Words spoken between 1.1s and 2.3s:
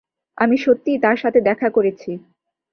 সাথে দেখা করেছি।